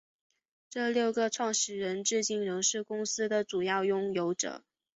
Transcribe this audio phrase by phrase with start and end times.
[0.67, 4.63] 这六个创始人至今仍是公司的主要拥有者。